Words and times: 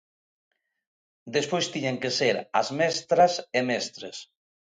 Despois 1.35 1.65
tiñan 1.73 1.97
que 2.01 2.11
ser 2.19 2.35
as 2.59 2.67
mestras 2.79 3.33
e 3.57 3.59
mestres. 3.69 4.17